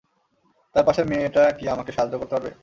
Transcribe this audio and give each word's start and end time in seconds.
তার 0.75 0.83
পাশের 0.87 1.05
মেয়েটা 1.07 1.43
কি 1.57 1.65
আমাকে 1.69 1.91
সাহায্য 1.91 2.15
করতে 2.17 2.33
পারবে? 2.35 2.51